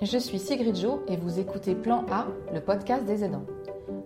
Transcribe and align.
Je 0.00 0.16
suis 0.16 0.38
Sigrid 0.38 0.76
Jo 0.76 1.02
et 1.08 1.16
vous 1.16 1.40
écoutez 1.40 1.74
Plan 1.74 2.04
A, 2.08 2.26
le 2.54 2.60
podcast 2.60 3.04
des 3.04 3.24
aidants. 3.24 3.44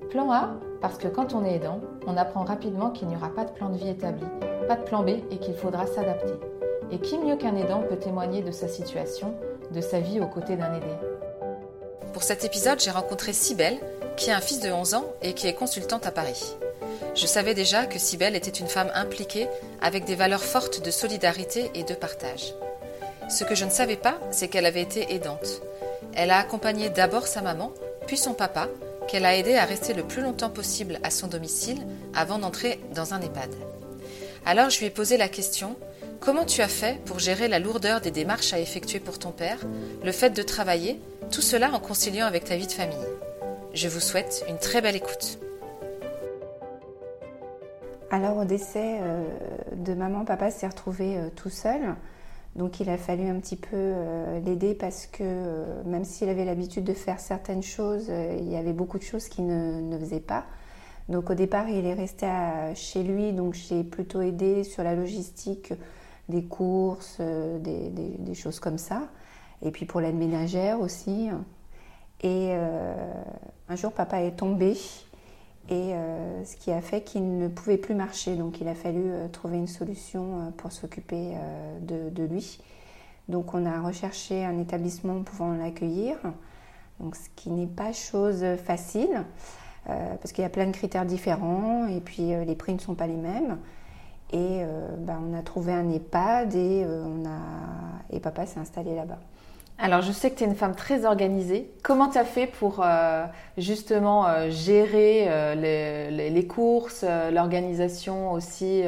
Plan 0.09 0.33
A 0.33 0.55
parce 0.81 0.97
que 0.97 1.07
quand 1.07 1.35
on 1.35 1.45
est 1.45 1.57
aidant, 1.57 1.81
on 2.07 2.17
apprend 2.17 2.45
rapidement 2.45 2.89
qu'il 2.89 3.09
n'y 3.09 3.17
aura 3.17 3.29
pas 3.29 3.45
de 3.45 3.51
plan 3.51 3.69
de 3.69 3.77
vie 3.77 3.91
établi, 3.91 4.25
pas 4.67 4.77
de 4.77 4.85
plan 4.85 5.03
B 5.03 5.11
et 5.31 5.37
qu'il 5.37 5.55
faudra 5.55 5.87
s'adapter. 5.87 6.33
Et 6.91 6.99
qui 6.99 7.19
mieux 7.19 7.37
qu'un 7.37 7.57
aidant 7.57 7.83
peut 7.83 7.99
témoigner 7.99 8.41
de 8.41 8.51
sa 8.51 8.69
situation, 8.69 9.35
de 9.71 9.83
sa 9.83 10.01
vie 10.01 10.19
aux 10.19 10.29
côtés 10.29 10.57
d'un 10.57 10.75
aidé? 10.75 10.87
Pour 12.15 12.23
cet 12.23 12.43
épisode, 12.47 12.81
j'ai 12.81 12.91
rencontré 12.91 13.35
Cybelle, 13.35 13.79
qui 14.17 14.31
a 14.31 14.37
un 14.39 14.41
fils 14.41 14.61
de 14.61 14.73
11 14.73 14.95
ans 14.95 15.05
et 15.21 15.35
qui 15.35 15.47
est 15.47 15.55
consultante 15.55 16.07
à 16.07 16.11
Paris. 16.11 16.57
Je 17.15 17.27
savais 17.27 17.53
déjà 17.53 17.85
que 17.85 17.99
Cybelle 17.99 18.35
était 18.35 18.51
une 18.51 18.67
femme 18.67 18.91
impliquée 18.95 19.47
avec 19.83 20.07
des 20.07 20.15
valeurs 20.15 20.43
fortes 20.43 20.83
de 20.83 20.91
solidarité 20.91 21.71
et 21.75 21.85
de 21.85 21.95
partage. 21.95 22.55
Ce 23.29 23.45
que 23.45 23.55
je 23.55 23.67
ne 23.67 23.71
savais 23.71 23.97
pas, 23.97 24.15
c'est 24.31 24.49
qu'elle 24.49 24.67
avait 24.67 24.81
été 24.81 25.15
aidante. 25.15 25.61
Elle 26.15 26.31
a 26.31 26.39
accompagné 26.39 26.91
d'abord 26.91 27.27
sa 27.27 27.43
maman, 27.43 27.73
puis 28.07 28.17
son 28.17 28.35
papa, 28.35 28.69
qu'elle 29.09 29.27
a 29.27 29.37
aidé 29.37 29.57
à 29.57 29.65
rester 29.65 29.95
le 29.95 30.05
plus 30.05 30.23
longtemps 30.23 30.51
possible 30.51 30.99
à 31.03 31.11
son 31.11 31.27
domicile 31.27 31.87
avant 32.15 32.39
d'entrer 32.39 32.81
dans 32.95 33.15
un 33.15 33.21
EHPAD. 33.21 33.51
Alors 34.45 34.71
je 34.71 34.79
lui 34.79 34.87
ai 34.87 34.91
posé 34.91 35.17
la 35.17 35.29
question 35.29 35.77
Comment 36.25 36.45
tu 36.45 36.61
as 36.61 36.69
fait 36.69 37.01
pour 37.05 37.19
gérer 37.19 37.49
la 37.49 37.59
lourdeur 37.59 38.01
des 38.01 38.13
démarches 38.13 38.53
à 38.53 38.61
effectuer 38.61 39.01
pour 39.01 39.19
ton 39.19 39.33
père, 39.33 39.59
le 40.05 40.13
fait 40.13 40.31
de 40.31 40.43
travailler, 40.43 41.01
tout 41.33 41.41
cela 41.41 41.73
en 41.73 41.81
conciliant 41.81 42.27
avec 42.27 42.45
ta 42.45 42.55
vie 42.55 42.69
de 42.69 42.73
famille? 42.73 42.97
Je 43.75 43.89
vous 43.89 43.99
souhaite 43.99 44.45
une 44.49 44.59
très 44.59 44.81
belle 44.81 44.95
écoute. 44.95 45.41
Alors 48.13 48.37
au 48.37 48.45
décès 48.45 49.01
euh, 49.01 49.25
de 49.75 49.95
maman, 49.95 50.25
papa 50.25 50.53
s'est 50.53 50.69
retrouvé 50.69 51.17
euh, 51.17 51.29
tout 51.35 51.51
seul. 51.51 51.81
Donc 52.57 52.81
il 52.81 52.91
a 52.91 52.99
fallu 52.99 53.27
un 53.29 53.41
petit 53.41 53.57
peu 53.57 53.69
euh, 53.73 54.41
l'aider 54.41 54.75
parce 54.75 55.07
que 55.07 55.83
même 55.85 56.05
s'il 56.05 56.29
avait 56.29 56.45
l'habitude 56.45 56.85
de 56.85 56.93
faire 56.93 57.19
certaines 57.19 57.63
choses, 57.63 58.11
il 58.39 58.49
y 58.49 58.57
avait 58.57 58.75
beaucoup 58.75 58.99
de 58.99 59.03
choses 59.03 59.29
qu'il 59.29 59.47
ne, 59.47 59.99
faisait 59.99 60.21
pas. 60.21 60.45
Donc 61.09 61.31
au 61.31 61.35
départ, 61.35 61.69
il 61.69 61.87
est 61.87 61.95
resté 61.95 62.27
chez 62.75 63.03
lui, 63.03 63.33
donc 63.33 63.55
j'ai 63.55 63.83
plutôt 63.83 64.21
aidé 64.21 64.65
sur 64.65 64.85
la 64.85 64.95
logistique 64.95 65.73
des 66.29 66.45
courses, 66.45 67.21
des, 67.21 68.35
choses 68.35 68.61
comme 68.61 68.79
ça. 68.79 69.09
Et 69.63 69.71
puis 69.71 69.85
pour 69.85 70.01
l'aide 70.01 70.15
ménagère 70.15 70.81
aussi. 70.81 71.29
Et 72.23 72.53
un 72.53 73.77
jour, 73.77 73.93
papa 73.93 74.23
est 74.23 74.37
tombé 74.37 74.77
et 75.69 75.95
euh, 75.95 76.45
ce 76.45 76.57
qui 76.57 76.73
a 76.73 76.81
fait 76.81 77.03
qu'il 77.03 77.39
ne 77.39 77.49
pouvait 77.49 77.77
plus 77.77 77.95
marcher. 77.95 78.37
Donc 78.37 78.61
il 78.61 78.69
a 78.69 78.75
fallu 78.75 79.03
euh, 79.05 79.29
trouver 79.29 79.59
une 79.59 79.69
solution 79.69 80.41
euh, 80.41 80.51
pour 80.57 80.73
s'occuper 80.73 81.35
de, 81.81 82.25
lui. 82.25 82.61
Donc 83.29 83.55
on 83.55 83.65
a 83.67 83.81
recherché 83.81 84.45
un 84.45 84.59
établissement 84.59 85.23
pouvant 85.23 85.53
l'accueillir, 85.55 86.17
donc 87.01 87.15
ce 87.15 87.29
qui 87.37 87.51
n'est 87.51 87.67
pas 87.67 87.93
chose 87.93 88.45
facile, 88.65 89.25
parce 89.85 90.33
qu'il 90.33 90.43
y 90.43 90.45
a 90.45 90.51
plein 90.51 90.67
de 90.67 90.73
critères 90.73 91.07
différents 91.07 91.87
et 91.87 92.01
puis 92.01 92.33
les 92.45 92.55
prix 92.55 92.75
ne 92.75 92.79
sont 92.79 92.95
pas 92.95 93.07
les 93.07 93.17
mêmes. 93.17 93.59
Et 94.33 94.65
bah, 94.99 95.19
on 95.23 95.35
a 95.39 95.43
trouvé 95.43 95.73
un 95.73 95.89
EHPAD 95.89 96.55
et, 96.55 96.85
papa 98.21 98.47
s'est 98.47 98.61
installé 98.61 98.95
là-bas. 98.95 99.21
Alors, 99.79 100.01
je 100.03 100.13
sais 100.13 100.31
que 100.31 100.37
tu 100.37 100.45
es 100.45 100.47
une 100.47 100.55
femme 100.55 100.77
très 100.77 101.05
organisée. 101.05 101.69
Comment 101.83 102.09
tu 102.09 102.19
as 102.19 102.25
fait 102.25 102.47
pour 102.47 102.83
euh, 102.85 103.25
justement 103.59 104.27
euh, 104.27 104.51
gérer 104.51 105.25
euh, 105.27 105.55
les, 105.55 106.47
courses, 106.47 107.05
l'organisation 107.33 108.33
aussi 108.33 108.85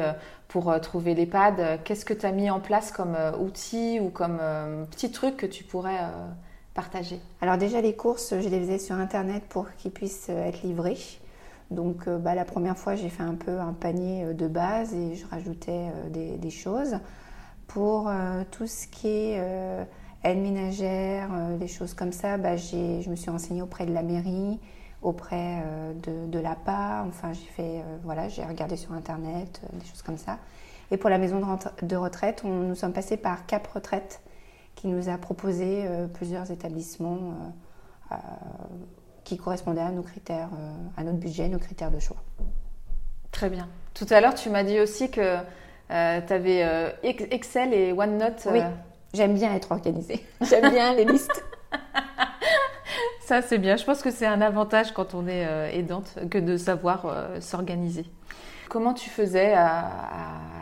pour 0.47 0.79
trouver 0.79 1.15
l'EHPAD 1.15 1.81
Qu'est-ce 1.83 2.05
que 2.05 2.13
tu 2.13 2.25
as 2.25 2.31
mis 2.31 2.49
en 2.49 2.59
place 2.59 2.91
comme 2.91 3.17
outil 3.39 3.99
ou 3.99 4.09
comme 4.09 4.39
petit 4.91 5.11
truc 5.11 5.35
que 5.37 5.45
tu 5.45 5.63
pourrais 5.63 5.99
partager? 6.73 7.19
Alors 7.41 7.57
déjà, 7.57 7.81
les 7.81 7.95
courses, 7.95 8.33
je 8.39 8.47
les 8.47 8.59
faisais 8.59 8.79
sur 8.79 8.95
Internet 8.95 9.43
pour 9.49 9.67
qu'ils 9.77 9.91
puissent 9.91 10.29
être 10.29 10.61
livrés. 10.63 10.97
Donc 11.71 12.07
bah, 12.07 12.35
la 12.35 12.45
première 12.45 12.77
fois, 12.77 12.95
j'ai 12.95 13.09
fait 13.09 13.23
un 13.23 13.35
peu 13.35 13.59
un 13.59 13.73
panier 13.73 14.33
de 14.33 14.47
base 14.47 14.93
et 14.93 15.15
je 15.15 15.25
rajoutais 15.27 15.87
des, 16.09 16.51
choses. 16.51 16.99
Pour 17.67 18.09
tout 18.51 18.67
ce 18.67 18.87
qui 18.87 19.07
est 19.07 19.41
aide 20.25 20.39
ménagère, 20.39 21.29
euh, 21.31 21.57
des 21.57 21.67
choses 21.67 21.93
comme 21.93 22.11
ça, 22.11 22.37
bah, 22.37 22.57
je 22.57 23.09
me 23.09 23.15
suis 23.15 23.29
renseignée 23.29 23.61
auprès 23.61 23.85
de 23.85 23.93
la 23.93 24.03
mairie, 24.03 24.59
auprès 25.01 25.61
euh, 25.63 25.93
de, 25.93 26.27
de 26.27 26.39
l'APA. 26.39 27.05
Enfin, 27.07 27.31
j'ai 27.33 27.45
fait, 27.45 27.79
euh, 27.79 27.97
voilà, 28.03 28.27
j'ai 28.27 28.43
regardé 28.43 28.75
sur 28.75 28.91
Internet, 28.93 29.61
des 29.73 29.85
choses 29.85 30.01
comme 30.01 30.17
ça. 30.17 30.39
Et 30.91 30.97
pour 30.97 31.09
la 31.09 31.17
maison 31.17 31.39
de 31.81 31.95
retraite, 31.95 32.43
on, 32.43 32.49
nous 32.49 32.75
sommes 32.75 32.93
passés 32.93 33.17
par 33.17 33.45
Cap 33.45 33.65
Retraite, 33.67 34.21
qui 34.75 34.87
nous 34.87 35.09
a 35.09 35.17
proposé 35.17 35.85
plusieurs 36.13 36.51
établissements 36.51 37.33
qui 39.23 39.37
correspondaient 39.37 39.81
à 39.81 39.89
nos 39.89 40.03
critères, 40.03 40.49
à 40.95 41.03
notre 41.03 41.17
budget, 41.17 41.47
nos 41.47 41.57
critères 41.57 41.89
de 41.89 41.97
choix. 41.97 42.17
Très 43.31 43.49
bien. 43.49 43.67
Tout 43.95 44.05
à 44.11 44.21
l'heure, 44.21 44.35
tu 44.35 44.51
m'as 44.51 44.63
dit 44.63 44.79
aussi 44.79 45.09
que 45.09 45.37
tu 45.87 45.93
avais 46.33 46.93
Excel 47.01 47.73
et 47.73 47.91
OneNote. 47.91 48.47
Oui. 48.51 48.59
J'aime 49.15 49.33
bien 49.33 49.55
être 49.55 49.71
organisée. 49.71 50.21
J'aime 50.41 50.69
bien 50.71 50.93
les 50.93 51.05
listes. 51.05 51.45
Ça, 53.21 53.41
c'est 53.41 53.57
bien. 53.57 53.77
Je 53.77 53.85
pense 53.85 54.01
que 54.01 54.11
c'est 54.11 54.25
un 54.25 54.41
avantage 54.41 54.91
quand 54.91 55.13
on 55.13 55.25
est 55.25 55.47
euh, 55.47 55.71
aidante 55.71 56.19
que 56.29 56.37
de 56.37 56.57
savoir 56.57 57.05
euh, 57.05 57.39
s'organiser. 57.39 58.05
Comment 58.69 58.93
tu 58.93 59.09
faisais 59.09 59.53
à, 59.53 59.89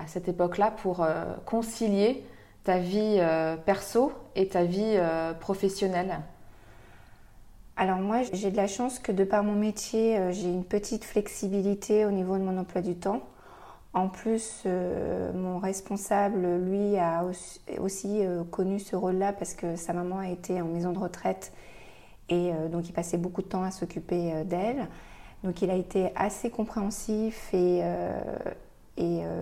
cette 0.06 0.28
époque-là 0.28 0.70
pour 0.70 1.02
euh, 1.02 1.24
concilier 1.46 2.24
ta 2.64 2.78
vie 2.78 3.20
perso 3.66 4.14
et 4.36 4.48
ta 4.48 4.64
vie 4.64 4.98
professionnelle? 5.40 6.20
Alors 7.76 7.98
moi, 7.98 8.22
j'ai 8.32 8.52
de 8.52 8.56
la 8.56 8.68
chance 8.68 9.00
que 9.00 9.12
de 9.12 9.24
par 9.26 9.44
mon 9.44 9.54
métier, 9.54 10.18
j'ai 10.32 10.48
une 10.48 10.64
petite 10.64 11.04
flexibilité 11.04 12.06
au 12.06 12.12
niveau 12.12 12.38
de 12.38 12.44
mon 12.44 12.58
emploi 12.58 12.82
du 12.82 12.96
temps. 12.96 13.22
En 13.94 14.08
plus, 14.08 14.64
euh, 14.66 15.32
mon 15.34 15.60
responsable, 15.60 16.58
lui, 16.58 16.98
a 16.98 17.24
aussi, 17.80 18.26
euh, 18.26 18.44
connu 18.44 18.80
ce 18.80 18.96
rôle-là 18.96 19.34
parce 19.34 19.54
que 19.54 19.76
sa 19.76 19.94
maman 19.94 20.18
a 20.18 20.30
été 20.30 20.60
en 20.62 20.66
maison 20.66 20.94
de 20.94 20.98
retraite 20.98 21.54
et 22.30 22.52
euh, 22.52 22.70
donc 22.70 22.90
il 22.90 22.94
passait 22.94 23.18
beaucoup 23.18 23.44
de 23.44 23.48
temps 23.48 23.62
à 23.62 23.70
s'occuper 23.70 24.44
d'elle. 24.46 24.88
Donc 25.44 25.62
il 25.62 25.70
a 25.70 25.76
été 25.76 26.10
assez 26.16 26.50
compréhensif 26.50 27.54
et, 27.54 27.84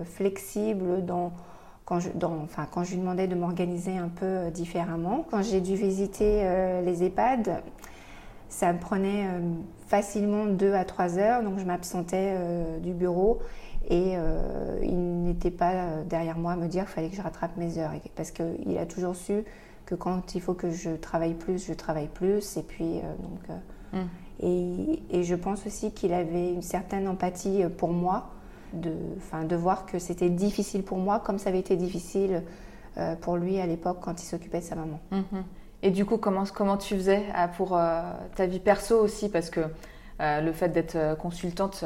flexible 0.04 1.04
quand, 1.84 2.00
je, 2.00 2.10
enfin, 2.42 2.66
quand 2.70 2.84
je 2.84 2.92
lui 2.92 2.98
demandais 2.98 3.28
de 3.28 3.34
m'organiser 3.34 3.96
un 3.96 4.08
peu 4.08 4.50
différemment. 4.50 5.24
Quand 5.30 5.42
j'ai 5.42 5.60
dû 5.60 5.76
visiter 5.76 6.44
les 6.84 7.04
EHPAD, 7.04 7.62
ça 8.48 8.72
me 8.72 8.80
prenait 8.80 9.28
facilement 9.86 10.46
deux 10.46 10.74
à 10.74 10.84
trois 10.84 11.18
heures, 11.18 11.44
donc 11.44 11.60
je 11.60 11.64
m'absentais 11.64 12.36
du 12.80 12.92
bureau 12.92 13.38
et 13.88 14.14
euh, 14.16 14.78
il 14.82 15.22
n'était 15.24 15.50
pas 15.50 15.72
euh, 15.72 16.04
derrière 16.04 16.38
moi 16.38 16.52
à 16.52 16.56
me 16.56 16.68
dire 16.68 16.84
qu'il 16.84 16.94
fallait 16.94 17.08
que 17.08 17.16
je 17.16 17.22
rattrape 17.22 17.56
mes 17.56 17.78
heures. 17.78 17.92
Parce 18.14 18.30
qu'il 18.30 18.78
a 18.78 18.86
toujours 18.86 19.16
su 19.16 19.44
que 19.86 19.94
quand 19.94 20.34
il 20.34 20.40
faut 20.40 20.54
que 20.54 20.70
je 20.70 20.90
travaille 20.90 21.34
plus, 21.34 21.66
je 21.66 21.72
travaille 21.72 22.08
plus. 22.08 22.56
Et 22.56 22.62
puis, 22.62 22.98
euh, 22.98 23.14
donc. 23.22 23.58
Mm. 23.92 24.06
Et, 24.44 25.02
et, 25.10 25.22
je 25.22 25.34
pense 25.34 25.66
aussi 25.66 25.92
qu'il 25.92 26.12
avait 26.12 26.52
une 26.52 26.62
certaine 26.62 27.06
empathie 27.06 27.62
pour 27.76 27.90
moi, 27.90 28.30
de, 28.72 28.94
de 29.46 29.56
voir 29.56 29.86
que 29.86 29.98
c'était 29.98 30.30
difficile 30.30 30.82
pour 30.82 30.98
moi, 30.98 31.20
comme 31.20 31.38
ça 31.38 31.50
avait 31.50 31.60
été 31.60 31.76
difficile 31.76 32.42
pour 33.20 33.36
lui 33.36 33.60
à 33.60 33.66
l'époque 33.66 33.98
quand 34.00 34.20
il 34.20 34.26
s'occupait 34.26 34.58
de 34.58 34.64
sa 34.64 34.74
maman. 34.74 34.98
Mm-hmm. 35.12 35.42
Et 35.82 35.90
du 35.90 36.04
coup, 36.04 36.16
comment, 36.16 36.44
comment 36.52 36.76
tu 36.76 36.94
faisais 36.94 37.22
pour 37.56 37.78
ta 38.34 38.46
vie 38.46 38.58
perso 38.58 38.98
aussi? 38.98 39.28
Parce 39.28 39.48
que 39.48 39.60
le 40.18 40.52
fait 40.52 40.70
d'être 40.70 41.16
consultante 41.18 41.84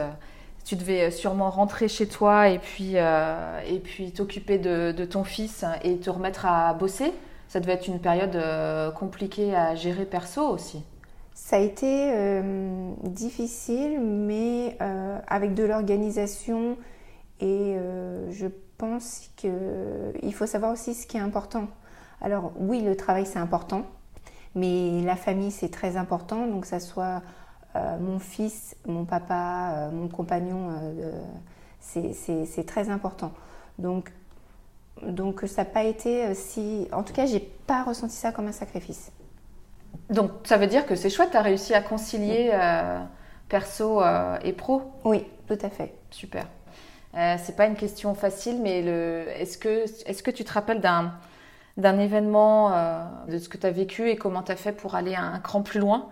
tu 0.66 0.75
devais 0.75 1.04
euh, 1.04 1.10
sûrement 1.10 1.49
rentrer 1.49 1.88
chez 1.88 2.06
toi 2.06 2.49
et 2.49 2.59
puis 2.59 2.93
euh, 2.97 3.60
et 3.66 3.78
puis 3.78 4.12
t'occuper 4.12 4.59
de, 4.59 4.93
ton 5.04 5.25
fils 5.25 5.65
et 5.82 5.97
te 5.99 6.10
remettre 6.10 6.44
à 6.44 6.74
bosser. 6.74 7.13
Ça 7.48 7.60
devait 7.60 7.74
être 7.74 7.86
une 7.86 8.01
période 8.01 8.34
euh, 8.34 8.91
compliquée 8.91 9.54
à 9.54 9.77
gérer 9.77 10.04
perso 10.04 10.42
aussi. 10.42 10.83
Ça 11.33 11.57
a 11.57 11.60
été 11.60 12.41
difficile, 13.03 14.01
mais 14.01 14.78
avec 15.28 15.53
de 15.53 15.65
l'organisation 15.65 16.78
et 17.41 17.77
je 18.30 18.47
pense 18.78 19.28
qu'il 19.36 20.33
faut 20.33 20.47
savoir 20.47 20.72
aussi 20.72 20.95
ce 20.95 21.07
qui 21.07 21.19
est 21.19 21.21
important. 21.21 21.69
Alors 22.22 22.53
oui, 22.57 22.80
le 22.80 22.97
travail 22.97 23.27
c'est 23.27 23.39
important, 23.39 23.83
mais 24.54 25.03
la 25.03 25.15
famille 25.15 25.51
c'est 25.51 25.69
très 25.69 25.98
important, 25.98 26.47
donc 26.47 26.65
ça 26.65 26.80
soit 26.80 27.21
mon 27.74 28.18
fils, 28.18 28.77
mon 28.86 29.04
papa, 29.04 29.74
euh, 29.74 29.91
mon 29.91 30.09
compagnon, 30.09 30.71
euh, 30.71 31.13
c'est 31.80 32.66
très 32.66 32.89
important. 32.89 33.33
Donc, 33.78 34.13
donc 35.03 35.42
ça 35.47 35.63
n'a 35.63 35.71
pas 35.71 35.84
été 35.84 36.34
si... 36.34 36.89
En 36.92 37.03
tout 37.03 37.13
cas, 37.13 37.27
j'ai 37.27 37.41
pas 37.41 37.84
ressenti 37.84 38.15
ça 38.15 38.33
comme 38.33 38.47
un 38.47 38.53
sacrifice. 38.53 39.13
Donc 40.10 40.30
ça 40.45 40.57
veut 40.57 40.66
dire 40.66 40.86
que 40.86 40.95
c'est 40.95 41.10
chouette, 41.10 41.30
tu 41.33 41.36
as 41.36 41.42
réussi 41.42 41.74
à 41.74 41.83
concilier 41.83 42.53
perso 43.48 44.03
et 44.42 44.53
pro? 44.53 44.83
Oui, 45.04 45.27
tout 45.47 45.59
à 45.60 45.69
fait. 45.69 45.95
Super. 46.10 46.47
Euh, 47.15 47.36
c'est 47.42 47.57
pas 47.57 47.66
une 47.66 47.77
question 47.77 48.15
facile, 48.15 48.60
mais 48.62 48.80
est-ce 49.41 49.59
que, 49.59 49.84
est 49.84 50.22
que 50.22 50.30
tu 50.30 50.45
te 50.45 50.53
rappelles 50.53 50.80
d'un 50.80 51.12
d'un 51.77 51.98
événement, 51.98 52.71
de 53.28 53.36
ce 53.36 53.51
que 53.51 53.59
tu 53.59 53.66
as 53.66 53.71
vécu 53.71 54.09
et 54.09 54.16
comment 54.16 54.42
tu 54.42 54.51
as 54.51 54.57
fait 54.57 54.72
pour 54.72 54.95
aller 54.95 55.15
un 55.15 55.39
cran 55.41 55.60
plus 55.60 55.78
loin, 55.78 56.09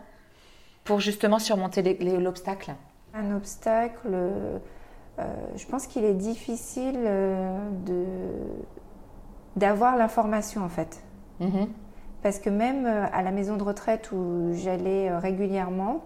pour 0.84 1.00
justement 1.00 1.38
surmonter 1.38 1.82
l'obstacle 2.20 2.74
Un 3.14 3.34
obstacle, 3.34 4.16
je 5.18 5.66
pense 5.66 5.86
qu'il 5.86 6.04
est 6.04 6.14
difficile 6.14 7.02
de 7.86 8.04
d'avoir 9.56 9.96
l'information 9.96 10.62
en 10.64 10.68
fait. 10.68 11.02
Mhm. 11.40 11.68
Parce 12.22 12.38
que 12.38 12.50
même 12.50 12.86
à 12.86 13.22
la 13.22 13.30
maison 13.30 13.56
de 13.56 13.62
retraite 13.62 14.10
où 14.12 14.50
j'allais 14.52 15.16
régulièrement, 15.16 16.04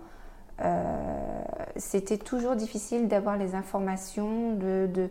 euh, 0.65 1.43
c'était 1.77 2.19
toujours 2.19 2.57
difficile 2.57 3.09
d'avoir 3.09 3.37
les 3.37 3.55
informations. 3.55 4.55
De, 4.55 5.11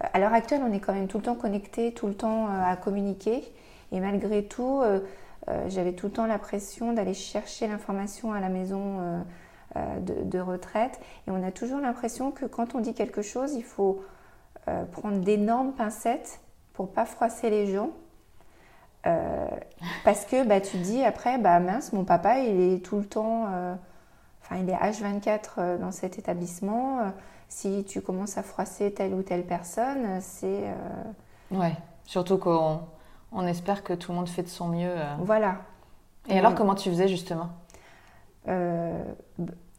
À 0.00 0.18
l'heure 0.18 0.32
actuelle, 0.32 0.62
on 0.66 0.72
est 0.72 0.80
quand 0.80 0.94
même 0.94 1.08
tout 1.08 1.18
le 1.18 1.24
temps 1.24 1.34
connecté, 1.34 1.92
tout 1.92 2.06
le 2.06 2.14
temps 2.14 2.46
euh, 2.46 2.72
à 2.72 2.76
communiquer. 2.76 3.42
Et 3.92 4.00
malgré 4.00 4.44
tout, 4.44 4.80
euh, 4.82 5.00
j'avais 5.68 5.92
tout 5.92 6.06
le 6.06 6.12
temps 6.12 6.26
la 6.26 6.38
pression 6.38 6.92
d'aller 6.92 7.14
chercher 7.14 7.66
l'information 7.66 8.32
à 8.32 8.40
la 8.40 8.48
maison 8.48 9.24
de, 9.76 10.38
retraite. 10.38 11.00
Et 11.26 11.30
on 11.30 11.42
a 11.42 11.50
toujours 11.50 11.80
l'impression 11.80 12.30
que 12.30 12.46
quand 12.46 12.74
on 12.74 12.80
dit 12.80 12.94
quelque 12.94 13.22
chose, 13.22 13.54
il 13.54 13.64
faut 13.64 14.02
prendre 14.92 15.18
d'énormes 15.20 15.72
pincettes 15.72 16.40
pour 16.72 16.90
pas 16.90 17.06
froisser 17.06 17.50
les 17.50 17.72
gens. 17.72 17.90
parce 20.04 20.24
que 20.26 20.46
bah, 20.46 20.60
tu 20.60 20.76
dis 20.78 21.02
après, 21.04 21.38
bah 21.38 21.60
mince, 21.60 21.92
mon 21.92 22.04
papa, 22.04 22.40
il 22.40 22.60
est 22.60 22.84
tout 22.84 22.98
le 22.98 23.06
temps 23.06 23.46
Enfin, 24.48 24.62
il 24.62 24.70
est 24.70 24.74
H24 24.74 25.40
euh, 25.58 25.78
dans 25.78 25.92
cet 25.92 26.18
établissement. 26.18 27.00
Euh, 27.00 27.10
si 27.48 27.84
tu 27.84 28.00
commences 28.00 28.38
à 28.38 28.42
froisser 28.42 28.92
telle 28.92 29.14
ou 29.14 29.22
telle 29.22 29.44
personne, 29.44 30.20
c'est. 30.20 30.64
Euh, 30.64 31.58
ouais, 31.58 31.74
surtout 32.04 32.38
qu'on 32.38 32.80
on 33.32 33.46
espère 33.46 33.82
que 33.82 33.92
tout 33.92 34.12
le 34.12 34.18
monde 34.18 34.28
fait 34.28 34.42
de 34.42 34.48
son 34.48 34.68
mieux. 34.68 34.94
Voilà. 35.20 35.58
Et, 36.28 36.38
alors, 36.38 36.54
comment 36.54 36.74
tu 36.74 36.90
faisais 36.90 37.08
justement? 37.08 37.50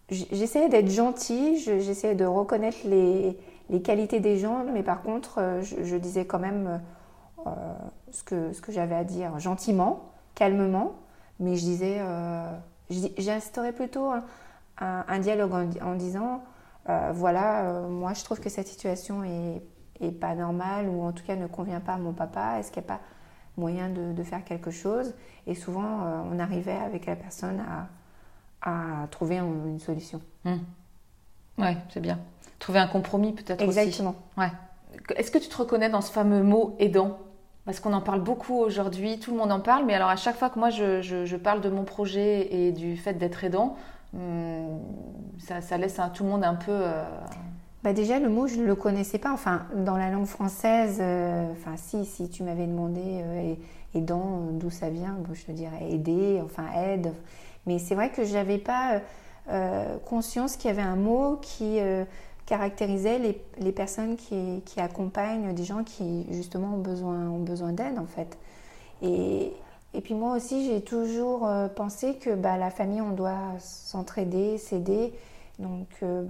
J'essayais 0.10 0.70
d'être 0.70 0.90
gentille, 0.90 1.58
j'essayais 1.58 2.16
de 2.16 2.26
reconnaître 2.26 2.78
les, 2.86 3.38
les, 3.70 3.82
qualités 3.82 4.20
des 4.20 4.38
gens, 4.38 4.64
mais 4.72 4.84
par 4.84 5.02
contre, 5.02 5.62
je, 5.62 5.96
disais 5.96 6.26
quand 6.26 6.40
même 6.40 6.82
ce 8.12 8.24
que, 8.24 8.54
ce 8.54 8.62
que 8.62 8.72
j'avais 8.72 8.96
à 8.96 9.04
dire 9.04 9.40
gentiment, 9.40 10.12
calmement, 10.36 10.94
mais 11.40 11.56
je 11.56 11.62
disais, 11.62 12.02
j'instaurais 13.18 13.74
plutôt 13.74 14.12
un, 14.80 15.20
dialogue 15.20 15.54
en, 15.82 15.96
disant 15.96 16.44
euh, 16.90 17.12
voilà, 17.14 17.66
euh, 17.66 17.88
moi 17.88 18.14
je 18.14 18.24
trouve 18.24 18.40
que 18.40 18.50
cette 18.50 18.68
situation 18.68 19.24
est, 19.24 19.62
pas 20.20 20.34
normale 20.34 20.88
ou 20.88 21.04
en 21.04 21.12
tout 21.12 21.26
cas 21.26 21.36
ne 21.36 21.48
convient 21.48 21.82
pas 21.82 21.94
à 21.94 21.98
mon 21.98 22.14
papa. 22.14 22.58
Est-ce 22.60 22.72
qu'il 22.72 22.82
n'y 22.82 22.88
a 22.88 22.96
pas 22.96 23.02
moyen 23.60 23.90
de, 23.90 24.24
faire 24.24 24.44
quelque 24.44 24.72
chose 24.72 25.14
Et 25.48 25.56
souvent, 25.56 26.04
euh, 26.04 26.22
on 26.32 26.40
arrivait 26.40 26.78
avec 26.78 27.06
la 27.06 27.16
personne 27.16 27.62
à, 28.62 29.08
trouver 29.12 29.38
une 29.38 29.80
solution. 29.80 30.20
Oui, 30.46 30.52
hmm. 30.52 31.62
Ouais, 31.62 31.78
c'est 31.90 32.02
bien. 32.02 32.20
Trouver 32.60 32.80
un 32.80 32.88
compromis 32.88 33.34
peut-être 33.34 33.66
aussi. 33.66 33.80
Exactement. 33.80 34.16
Ouais. 34.38 34.52
Est-ce 35.16 35.32
que 35.32 35.38
tu 35.38 35.48
te 35.48 35.58
reconnais 35.58 35.90
dans 35.90 36.02
ce 36.02 36.12
fameux 36.12 36.44
mot 36.44 36.76
aidant 36.80 37.20
parce 37.66 37.80
qu'on 37.80 37.94
en 37.94 38.02
parle 38.02 38.22
beaucoup 38.22 38.56
aujourd'hui, 38.56 39.20
tout 39.20 39.32
le 39.32 39.38
monde 39.38 39.52
en 39.52 39.60
parle, 39.60 39.86
mais 39.86 39.94
alors 39.94 40.10
à 40.10 40.16
chaque 40.16 40.38
fois 40.38 40.50
que 40.50 40.58
moi 40.58 40.72
je 40.72 41.36
parle 41.36 41.62
de 41.62 41.70
mon 41.70 41.84
projet 41.84 42.52
et 42.52 42.72
du 42.72 42.98
fait 42.98 43.14
d'être 43.14 43.44
aidant, 43.44 43.78
Hmm, 44.14 44.80
ça, 45.38 45.78
laisse 45.78 46.00
tout 46.16 46.24
le 46.24 46.30
monde 46.30 46.44
un 46.44 46.56
peu. 46.56 46.72
Euh, 46.72 47.04
bah 47.84 47.94
déjà, 47.94 48.20
le 48.20 48.30
mot, 48.30 48.48
je 48.48 48.58
ne 48.58 48.66
le 48.66 48.76
connaissais 48.76 49.18
pas. 49.18 49.32
Enfin, 49.32 49.66
dans 49.76 49.98
la 49.98 50.10
langue 50.10 50.26
française, 50.26 50.98
euh, 51.00 51.52
enfin, 51.52 51.76
si, 51.78 52.06
si 52.06 52.30
tu 52.30 52.44
m'avais 52.44 52.68
demandé 52.68 53.02
euh, 53.06 53.54
aidant, 53.96 54.48
d'où 54.52 54.70
ça 54.70 54.90
vient, 54.90 55.18
je 55.34 55.46
te 55.46 55.52
dirais 55.52 55.90
aider, 55.90 56.42
enfin, 56.44 56.66
aide. 56.76 57.14
Mais 57.66 57.80
c'est 57.80 57.96
vrai 57.96 58.10
que 58.10 58.24
je 58.24 58.34
n'avais 58.34 58.58
pas 58.58 59.02
conscience 60.06 60.58
qu'il 60.58 60.68
y 60.70 60.72
avait 60.72 60.84
un 60.84 60.96
mot 60.96 61.38
qui 61.42 61.80
caractérisait 62.46 63.18
les, 63.18 63.42
les 63.58 63.72
personnes 63.72 64.16
qui, 64.16 64.62
qui, 64.64 64.80
accompagnent 64.80 65.56
des 65.56 65.64
gens 65.64 65.84
qui, 65.84 66.28
justement, 66.30 66.76
ont 66.76 66.82
besoin, 66.82 67.28
ont 67.30 67.40
besoin 67.40 67.72
d'aide, 67.72 67.98
en 67.98 68.06
fait. 68.06 68.38
Et, 69.02 69.54
et 69.94 70.02
puis 70.02 70.14
moi 70.14 70.36
aussi, 70.36 70.66
j'ai 70.66 70.82
toujours 70.82 71.48
euh, 71.48 71.68
pensé 71.68 72.16
que 72.16 72.36
bah, 72.36 72.58
la 72.58 72.70
famille, 72.70 73.02
on 73.02 73.12
doit 73.12 73.56
s'entraider, 73.60 74.58
s'aider. 74.58 75.14
Donc 75.60 75.88
euh, 76.02 76.26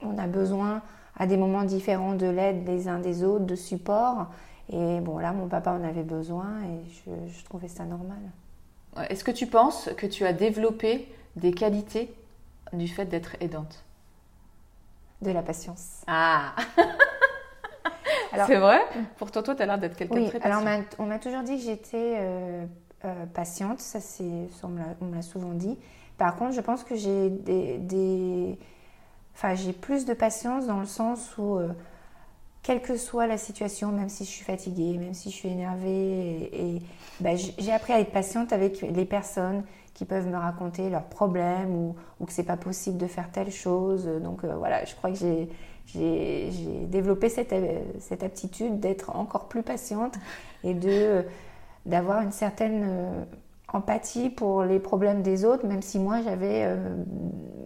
on 0.00 0.18
a 0.18 0.26
besoin 0.26 0.82
à 1.16 1.26
des 1.26 1.36
moments 1.36 1.64
différents 1.64 2.14
de 2.14 2.26
l'aide 2.26 2.64
des 2.64 2.88
uns 2.88 2.98
des 2.98 3.24
autres, 3.24 3.46
de 3.46 3.54
support. 3.54 4.26
Et 4.70 5.00
bon, 5.00 5.18
là, 5.18 5.32
mon 5.32 5.48
papa 5.48 5.72
en 5.72 5.84
avait 5.84 6.02
besoin 6.02 6.62
et 6.64 7.28
je, 7.28 7.44
trouvais 7.44 7.68
ça 7.68 7.84
normal. 7.84 8.18
Est-ce 9.08 9.24
que 9.24 9.30
tu 9.30 9.46
penses 9.46 9.90
que 9.96 10.06
tu 10.06 10.24
as 10.26 10.32
développé 10.32 11.08
des 11.36 11.52
qualités 11.52 12.12
du 12.72 12.88
fait 12.88 13.06
d'être 13.06 13.36
aidante? 13.40 13.84
De 15.20 15.30
la 15.30 15.42
patience. 15.42 16.02
Ah 16.06 16.54
C'est 18.46 18.56
vrai? 18.56 18.80
Pour 19.18 19.30
toi, 19.30 19.42
toi, 19.42 19.54
tu 19.54 19.62
as 19.62 19.66
l'air 19.66 19.78
d'être 19.78 19.96
quelqu'un 19.96 20.20
de 20.20 20.28
très 20.28 20.40
patient. 20.40 20.66
Alors, 20.66 20.84
on 20.98 21.06
m'a 21.06 21.18
toujours 21.18 21.42
dit 21.42 21.56
que 21.56 21.62
j'étais 21.62 22.16
euh, 22.18 22.64
euh, 23.04 23.26
patiente, 23.26 23.80
ça, 23.80 24.00
c'est, 24.00 24.48
on 24.62 24.68
me 24.68 25.14
l'a 25.14 25.22
souvent 25.22 25.52
dit. 25.52 25.78
Par 26.18 26.36
contre, 26.36 26.52
je 26.52 26.60
pense 26.60 26.84
que 26.84 26.94
j'ai 26.96 27.30
des, 27.30 28.58
plus 29.80 30.04
de 30.04 30.14
patience 30.14 30.66
dans 30.66 30.80
le 30.80 30.86
sens 30.86 31.36
où, 31.38 31.56
euh, 31.56 31.68
quelle 32.62 32.80
que 32.80 32.96
soit 32.96 33.26
la 33.26 33.38
situation, 33.38 33.90
même 33.90 34.08
si 34.08 34.24
je 34.24 34.30
suis 34.30 34.44
fatiguée, 34.44 34.96
même 34.98 35.14
si 35.14 35.30
je 35.30 35.34
suis 35.34 35.48
énervée, 35.48 36.80
bah, 37.20 37.30
j'ai 37.34 37.72
appris 37.72 37.92
à 37.92 38.00
être 38.00 38.12
patiente 38.12 38.52
avec 38.52 38.82
les 38.82 39.04
personnes 39.04 39.64
qui 39.94 40.04
peuvent 40.04 40.28
me 40.28 40.36
raconter 40.36 40.88
leurs 40.88 41.04
problèmes 41.04 41.74
ou, 41.74 41.96
ou 42.20 42.26
que 42.26 42.32
c'est 42.32 42.44
pas 42.44 42.56
possible 42.56 42.98
de 42.98 43.06
faire 43.06 43.30
telle 43.30 43.50
chose. 43.50 44.06
Donc 44.22 44.44
euh, 44.44 44.54
voilà, 44.56 44.84
je 44.84 44.94
crois 44.94 45.10
que 45.10 45.16
j'ai, 45.16 45.48
j'ai, 45.86 46.50
développé 46.86 47.28
cette, 47.28 47.54
cette 47.98 48.22
aptitude 48.22 48.80
d'être 48.80 49.14
encore 49.16 49.48
plus 49.48 49.62
patiente 49.62 50.14
et 50.64 50.74
de 50.74 51.24
d'avoir 51.84 52.22
une 52.22 52.32
certaine 52.32 52.86
euh, 52.88 53.24
empathie 53.72 54.30
pour 54.30 54.64
les 54.64 54.78
problèmes 54.78 55.22
des 55.22 55.44
autres, 55.44 55.66
même 55.66 55.82
si 55.82 55.98
moi 55.98 56.20
j'avais 56.22 56.64
euh, 56.64 56.76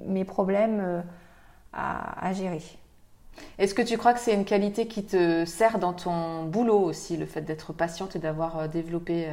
mes 0.06 0.24
problèmes 0.24 0.80
euh, 0.80 1.00
à, 1.72 2.32
gérer. 2.32 2.62
Est-ce 3.58 3.74
que 3.74 3.82
tu 3.82 3.98
crois 3.98 4.14
que 4.14 4.20
c'est 4.20 4.32
une 4.32 4.46
qualité 4.46 4.86
qui 4.86 5.04
te 5.04 5.44
sert 5.44 5.78
dans 5.78 5.92
ton 5.92 6.44
boulot 6.44 6.78
aussi, 6.78 7.16
le 7.16 7.26
fait 7.26 7.42
d'être 7.42 7.72
patiente 7.72 8.16
et 8.16 8.18
d'avoir 8.18 8.66
développé 8.68 9.28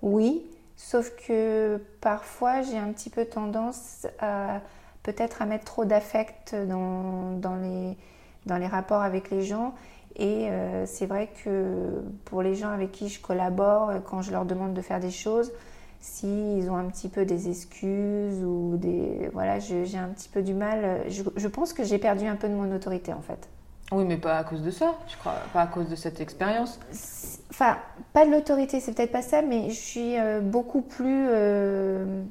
Oui, 0.00 0.42
sauf 0.76 1.12
que 1.26 1.78
parfois 2.00 2.62
j'ai 2.62 2.78
un 2.78 2.90
petit 2.92 3.10
peu 3.10 3.26
tendance 3.26 4.06
à 4.20 4.62
peut-être 5.02 5.42
à 5.42 5.46
mettre 5.46 5.64
trop 5.64 5.84
d'affect 5.84 6.54
dans, 6.54 7.32
dans, 7.36 7.56
les, 7.56 7.98
dans 8.46 8.56
les 8.56 8.66
rapports 8.66 9.02
avec 9.02 9.30
les 9.30 9.42
gens 9.42 9.74
et 10.16 10.48
euh, 10.50 10.84
c'est 10.86 11.06
vrai 11.06 11.30
que 11.44 12.02
pour 12.24 12.42
les 12.42 12.54
gens 12.54 12.70
avec 12.70 12.92
qui 12.92 13.08
je 13.08 13.20
collabore, 13.20 13.92
quand 14.04 14.22
je 14.22 14.32
leur 14.32 14.44
demande 14.44 14.74
de 14.74 14.82
faire 14.82 15.00
des 15.00 15.10
choses, 15.10 15.52
s'ils 16.00 16.70
ont 16.70 16.76
un 16.76 16.84
petit 16.84 17.08
peu 17.08 17.24
des 17.24 17.48
excuses 17.48 18.42
ou 18.44 18.76
des. 18.76 19.28
Voilà, 19.32 19.58
j'ai 19.58 19.98
un 19.98 20.08
petit 20.08 20.28
peu 20.28 20.42
du 20.42 20.54
mal. 20.54 21.02
Je, 21.08 21.48
pense 21.48 21.72
que 21.72 21.84
j'ai 21.84 21.98
perdu 21.98 22.26
un 22.26 22.36
peu 22.36 22.48
de 22.48 22.54
mon 22.54 22.74
autorité 22.74 23.12
en 23.12 23.20
fait. 23.20 23.48
Oui, 23.92 24.04
mais 24.04 24.16
pas 24.16 24.38
à 24.38 24.44
cause 24.44 24.62
de 24.62 24.70
ça, 24.70 24.94
je 25.08 25.16
crois, 25.16 25.34
pas 25.52 25.62
à 25.62 25.66
cause 25.66 25.88
de 25.88 25.96
cette 25.96 26.20
expérience. 26.20 26.78
Enfin, 27.50 27.76
pas 28.12 28.24
de 28.24 28.30
l'autorité, 28.30 28.78
c'est 28.78 28.94
peut-être 28.94 29.10
pas 29.10 29.22
ça, 29.22 29.42
mais 29.42 29.70
je 29.70 29.80
suis 29.80 30.16
euh, 30.16 30.40
beaucoup 30.40 30.80
plus 30.80 31.26
euh, 31.28 32.22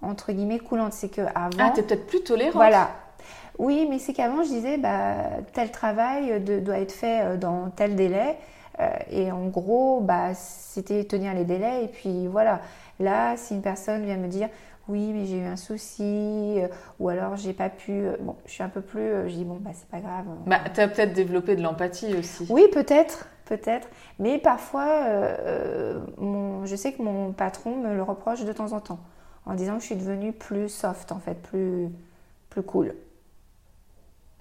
entre 0.00 0.32
guillemets 0.32 0.58
coulante. 0.58 0.94
C'est 0.94 1.10
que 1.10 1.20
avant. 1.34 1.50
Ah, 1.58 1.72
t'es 1.74 1.82
peut-être 1.82 2.06
plus 2.06 2.22
tolérante. 2.22 2.54
Voilà, 2.54 2.90
oui, 3.58 3.86
mais 3.90 3.98
c'est 3.98 4.12
qu'avant, 4.12 4.44
je 4.44 4.48
disais, 4.48 4.78
bah, 4.78 5.16
tel 5.52 5.70
travail 5.72 6.40
doit 6.40 6.78
être 6.78 6.92
fait 6.92 7.22
euh, 7.22 7.36
dans 7.36 7.70
tel 7.70 7.96
délai. 7.96 8.36
Euh, 8.80 8.88
et 9.10 9.32
en 9.32 9.46
gros, 9.48 10.00
bah, 10.00 10.34
c'était 10.34 11.04
tenir 11.04 11.34
les 11.34 11.44
délais. 11.44 11.84
Et 11.84 11.88
puis 11.88 12.28
voilà, 12.28 12.60
là, 12.98 13.36
si 13.36 13.54
une 13.54 13.62
personne 13.62 14.04
vient 14.04 14.16
me 14.16 14.28
dire, 14.28 14.48
oui, 14.88 15.12
mais 15.12 15.26
j'ai 15.26 15.38
eu 15.38 15.44
un 15.44 15.56
souci, 15.56 16.02
euh, 16.02 16.68
ou 16.98 17.08
alors 17.08 17.36
j'ai 17.36 17.52
pas 17.52 17.68
pu. 17.68 18.04
bon, 18.20 18.36
je 18.46 18.52
suis 18.52 18.62
un 18.62 18.68
peu 18.68 18.80
plus. 18.80 19.28
je 19.28 19.34
dis, 19.34 19.44
bon, 19.44 19.58
bah, 19.60 19.70
c'est 19.74 19.88
pas 19.88 20.00
grave. 20.00 20.24
Bah, 20.46 20.60
tu 20.72 20.80
as 20.80 20.88
peut-être 20.88 21.12
développé 21.12 21.56
de 21.56 21.62
l'empathie 21.62 22.14
aussi. 22.14 22.46
Oui, 22.48 22.62
peut-être, 22.72 23.28
peut-être. 23.44 23.88
Mais 24.18 24.38
parfois, 24.38 25.06
mon, 26.16 26.64
je 26.64 26.74
sais 26.74 26.92
que 26.92 27.02
mon 27.02 27.32
patron 27.32 27.76
me 27.76 27.94
le 27.94 28.02
reproche 28.02 28.44
de 28.44 28.52
temps 28.52 28.72
en 28.72 28.80
temps, 28.80 29.00
en 29.44 29.54
disant 29.54 29.74
que 29.74 29.80
je 29.80 29.86
suis 29.86 29.96
devenue 29.96 30.32
plus 30.32 30.70
soft, 30.70 31.12
en 31.12 31.18
fait, 31.18 31.34
plus, 31.34 31.88
plus 32.48 32.62
cool. 32.62 32.94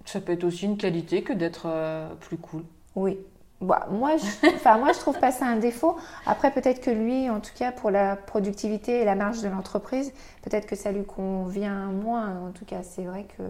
Ça 0.08 0.22
peut 0.22 0.32
être 0.32 0.46
aussi 0.46 0.66
une 0.66 0.78
qualité 0.78 1.22
que 1.22 1.34
d'être 1.34 1.66
euh, 1.66 2.14
plus 2.16 2.38
cool. 2.38 2.64
Oui. 2.96 3.20
Bah, 3.62 3.88
moi, 3.90 4.18
je, 4.18 4.48
enfin, 4.56 4.78
moi, 4.78 4.94
je 4.94 5.00
trouve 5.00 5.20
pas 5.20 5.32
ça 5.32 5.46
un 5.46 5.58
défaut. 5.58 5.98
Après, 6.26 6.52
peut-être 6.52 6.82
que 6.82 6.92
lui, 6.92 7.30
en 7.30 7.40
tout 7.40 7.52
cas, 7.58 7.72
pour 7.72 7.90
la 7.90 8.16
productivité 8.16 9.02
et 9.02 9.06
la 9.06 9.16
marge 9.16 9.42
de 9.42 9.50
l'entreprise, 9.50 10.14
peut-être 10.44 10.68
que 10.68 10.76
ça 10.76 10.92
lui 10.92 11.04
convient 11.04 11.88
moins. 11.88 12.48
En 12.48 12.52
tout 12.52 12.66
cas, 12.66 12.84
c'est 12.84 13.04
vrai 13.04 13.26
que. 13.38 13.44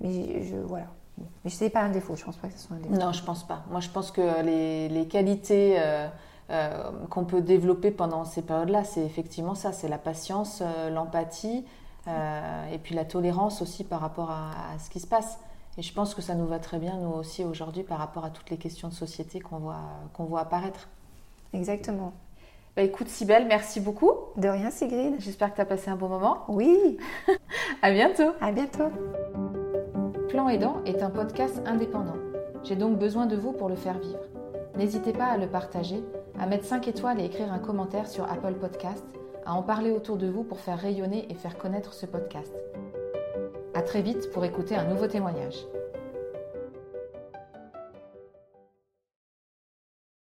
Mais 0.00 0.42
je, 0.44 0.56
voilà. 0.56 0.86
Mais 1.44 1.50
ce 1.50 1.64
n'est 1.64 1.70
pas 1.70 1.80
un 1.80 1.88
défaut, 1.88 2.14
je 2.14 2.24
pense 2.24 2.36
pas 2.36 2.46
que 2.48 2.54
ce 2.54 2.66
soit 2.66 2.76
un 2.76 2.80
défaut. 2.80 2.94
Non, 2.94 3.12
je 3.12 3.22
pense 3.24 3.46
pas. 3.46 3.64
Moi, 3.70 3.80
je 3.80 3.88
pense 3.88 4.12
que 4.12 4.42
les, 4.42 4.88
les 4.88 5.08
qualités 5.08 5.76
euh, 6.50 6.90
qu'on 7.10 7.24
peut 7.24 7.40
développer 7.40 7.90
pendant 7.90 8.24
ces 8.24 8.42
périodes-là, 8.42 8.84
c'est 8.84 9.04
effectivement 9.04 9.54
ça, 9.56 9.72
c'est 9.72 9.88
la 9.88 9.98
patience, 9.98 10.62
l'empathie 10.90 11.64
et 12.72 12.78
puis 12.78 12.94
la 12.94 13.04
tolérance 13.04 13.60
aussi 13.60 13.84
par 13.84 14.00
rapport 14.00 14.30
à, 14.30 14.78
ce 14.78 14.88
qui 14.88 15.00
se 15.00 15.06
passe. 15.06 15.38
Et 15.78 15.82
je 15.82 15.92
pense 15.92 16.12
que 16.12 16.22
ça 16.22 16.34
nous 16.34 16.46
va 16.46 16.58
très 16.58 16.78
bien, 16.78 16.96
nous 16.96 17.12
aussi, 17.12 17.44
aujourd'hui, 17.44 17.84
par 17.84 17.98
rapport 17.98 18.24
à 18.24 18.30
toutes 18.30 18.50
les 18.50 18.56
questions 18.56 18.88
de 18.88 18.94
société 18.94 19.38
qu'on 19.38 19.58
voit, 19.58 19.78
qu'on 20.12 20.24
voit 20.24 20.40
apparaître. 20.40 20.88
Exactement. 21.52 22.12
Bah 22.76 22.82
écoute, 22.82 23.08
Sibelle, 23.08 23.46
merci 23.46 23.78
beaucoup. 23.78 24.10
De 24.36 24.48
rien, 24.48 24.72
Sigrid. 24.72 25.14
J'espère 25.20 25.52
que 25.52 25.56
tu 25.56 25.60
as 25.60 25.66
passé 25.66 25.88
un 25.88 25.96
bon 25.96 26.08
moment. 26.08 26.38
Oui. 26.48 26.98
à 27.82 27.92
bientôt. 27.92 28.32
À 28.40 28.50
bientôt. 28.50 28.90
Plan 30.28 30.48
Aidant 30.48 30.82
est 30.84 31.00
un 31.00 31.10
podcast 31.10 31.62
indépendant. 31.64 32.16
J'ai 32.64 32.76
donc 32.76 32.98
besoin 32.98 33.26
de 33.26 33.36
vous 33.36 33.52
pour 33.52 33.68
le 33.68 33.76
faire 33.76 34.00
vivre. 34.00 34.18
N'hésitez 34.76 35.12
pas 35.12 35.26
à 35.26 35.36
le 35.36 35.46
partager, 35.46 36.02
à 36.40 36.46
mettre 36.46 36.64
5 36.64 36.88
étoiles 36.88 37.20
et 37.20 37.24
écrire 37.24 37.52
un 37.52 37.58
commentaire 37.60 38.08
sur 38.08 38.24
Apple 38.24 38.54
Podcast, 38.54 39.04
à 39.46 39.54
en 39.54 39.62
parler 39.62 39.92
autour 39.92 40.16
de 40.16 40.28
vous 40.28 40.42
pour 40.42 40.58
faire 40.58 40.78
rayonner 40.78 41.30
et 41.30 41.34
faire 41.34 41.56
connaître 41.56 41.94
ce 41.94 42.06
podcast. 42.06 42.52
À 43.78 43.82
très 43.82 44.02
vite 44.02 44.32
pour 44.32 44.44
écouter 44.44 44.74
un 44.74 44.82
nouveau 44.82 45.06
témoignage. 45.06 45.54